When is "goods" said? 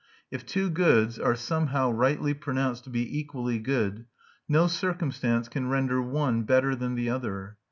0.71-1.19